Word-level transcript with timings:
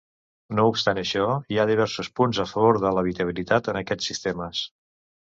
No 0.59 0.63
obstant 0.71 0.99
això, 1.01 1.25
hi 1.53 1.59
ha 1.59 1.67
diversos 1.73 2.11
punts 2.21 2.41
a 2.47 2.49
favor 2.55 2.83
de 2.87 2.97
l'habitabilitat 2.97 3.73
en 3.75 3.83
aquests 3.87 4.15
sistemes. 4.15 4.69